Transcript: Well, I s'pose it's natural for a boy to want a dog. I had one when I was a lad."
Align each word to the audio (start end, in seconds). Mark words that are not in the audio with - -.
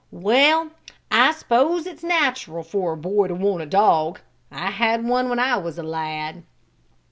Well, 0.09 0.71
I 1.11 1.31
s'pose 1.31 1.85
it's 1.85 2.03
natural 2.03 2.63
for 2.63 2.93
a 2.93 2.97
boy 2.97 3.27
to 3.27 3.35
want 3.35 3.61
a 3.61 3.67
dog. 3.67 4.19
I 4.51 4.71
had 4.71 5.05
one 5.07 5.29
when 5.29 5.37
I 5.37 5.57
was 5.57 5.77
a 5.77 5.83
lad." 5.83 6.41